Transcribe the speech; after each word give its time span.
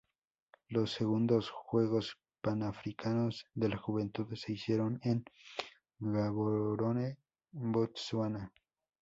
Los 0.67 0.93
segundos 0.93 1.51
juegos 1.51 2.17
panafricanos 2.41 3.45
de 3.53 3.69
la 3.69 3.77
juventud 3.77 4.33
se 4.35 4.53
hicieron 4.53 4.99
en 5.03 5.23
Gaborone, 5.99 7.19
Botsuana. 7.51 8.51